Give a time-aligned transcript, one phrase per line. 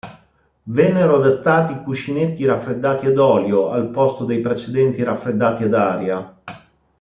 [0.63, 6.39] Vennero adottati cuscinetti raffreddati ad olio al posto dei precedenti raffreddati ad aria.